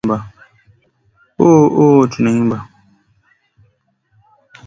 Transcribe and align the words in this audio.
Ooooo 1.47 1.67
ooh 1.83 2.01
tunaimba 2.11 2.57